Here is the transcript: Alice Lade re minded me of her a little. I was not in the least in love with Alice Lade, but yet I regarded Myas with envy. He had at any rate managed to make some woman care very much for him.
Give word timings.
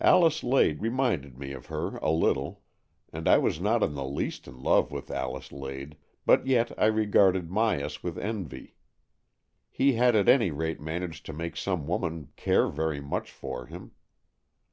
Alice 0.00 0.42
Lade 0.42 0.82
re 0.82 0.88
minded 0.90 1.38
me 1.38 1.52
of 1.52 1.66
her 1.66 1.94
a 1.98 2.10
little. 2.10 2.64
I 3.12 3.38
was 3.38 3.60
not 3.60 3.84
in 3.84 3.94
the 3.94 4.04
least 4.04 4.48
in 4.48 4.60
love 4.64 4.90
with 4.90 5.12
Alice 5.12 5.52
Lade, 5.52 5.96
but 6.26 6.44
yet 6.44 6.72
I 6.76 6.86
regarded 6.86 7.50
Myas 7.50 8.02
with 8.02 8.18
envy. 8.18 8.74
He 9.70 9.92
had 9.92 10.16
at 10.16 10.28
any 10.28 10.50
rate 10.50 10.80
managed 10.80 11.24
to 11.26 11.32
make 11.32 11.56
some 11.56 11.86
woman 11.86 12.32
care 12.34 12.66
very 12.66 13.00
much 13.00 13.30
for 13.30 13.66
him. 13.66 13.92